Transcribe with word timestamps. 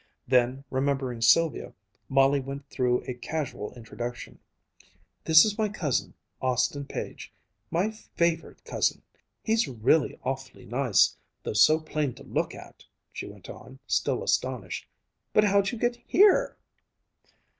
Then, 0.27 0.63
remembering 0.71 1.21
Sylvia, 1.21 1.73
Molly 2.09 2.39
went 2.39 2.67
through 2.71 3.03
a 3.03 3.13
casual 3.13 3.71
introduction. 3.75 4.39
"This 5.25 5.45
is 5.45 5.59
my 5.59 5.69
cousin 5.69 6.15
Austin 6.41 6.85
Page 6.87 7.31
my 7.69 7.91
favorite 7.91 8.63
cousin! 8.65 9.03
He's 9.43 9.67
really 9.67 10.17
awfully 10.23 10.65
nice, 10.65 11.15
though 11.43 11.53
so 11.53 11.79
plain 11.79 12.15
to 12.15 12.23
look 12.23 12.55
at." 12.55 12.83
She 13.13 13.27
went 13.27 13.47
on, 13.47 13.77
still 13.85 14.23
astonished, 14.23 14.87
"But 15.33 15.43
how'd 15.43 15.69
you 15.69 15.77
get 15.77 15.99
_here? 16.11 16.55